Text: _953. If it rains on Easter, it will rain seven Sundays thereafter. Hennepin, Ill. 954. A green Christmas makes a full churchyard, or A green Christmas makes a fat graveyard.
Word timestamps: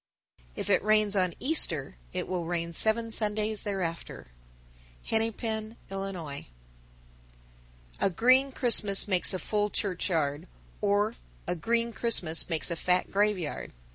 _953. 0.57 0.59
If 0.61 0.69
it 0.75 0.83
rains 0.83 1.15
on 1.15 1.35
Easter, 1.39 1.95
it 2.11 2.27
will 2.27 2.45
rain 2.47 2.73
seven 2.73 3.11
Sundays 3.11 3.61
thereafter. 3.61 4.31
Hennepin, 5.05 5.77
Ill. 5.91 6.01
954. 6.11 8.07
A 8.07 8.09
green 8.09 8.51
Christmas 8.51 9.07
makes 9.07 9.31
a 9.31 9.37
full 9.37 9.69
churchyard, 9.69 10.47
or 10.81 11.17
A 11.45 11.53
green 11.53 11.93
Christmas 11.93 12.49
makes 12.49 12.71
a 12.71 12.75
fat 12.75 13.11
graveyard. 13.11 13.73